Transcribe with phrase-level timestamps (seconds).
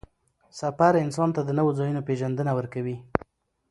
[0.59, 2.97] سفر انسان ته د نوو ځایونو پېژندنه ورکوي